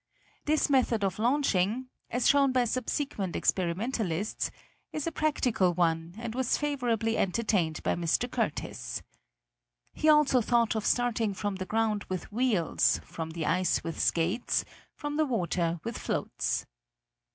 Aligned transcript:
This 0.45 0.67
method 0.67 1.03
of 1.03 1.19
launching, 1.19 1.85
as 2.09 2.27
shown 2.27 2.51
by 2.51 2.65
subsequent 2.65 3.35
experimentalists, 3.35 4.49
is 4.91 5.05
a 5.05 5.11
practical 5.11 5.75
one 5.75 6.15
and 6.17 6.33
was 6.33 6.57
favorably 6.57 7.19
entertained 7.19 7.83
by 7.83 7.93
Mr. 7.93 8.27
Curtiss. 8.27 9.03
He 9.93 10.09
also 10.09 10.41
thought 10.41 10.73
of 10.75 10.87
starting 10.87 11.35
from 11.35 11.57
the 11.57 11.67
ground 11.67 12.05
with 12.05 12.31
wheels, 12.31 12.99
from 13.03 13.29
the 13.29 13.45
ice 13.45 13.83
with 13.83 13.99
skates, 13.99 14.65
from 14.95 15.17
the 15.17 15.25
water 15.27 15.79
with 15.83 15.99
floats. 15.99 16.65